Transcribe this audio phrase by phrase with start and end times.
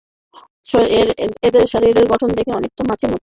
[1.47, 3.19] এদের শরীরের গঠন দেখতে অনেকটা মাছির মতো।